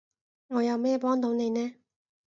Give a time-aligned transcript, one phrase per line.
[0.47, 1.75] 我有咩幫到你呢？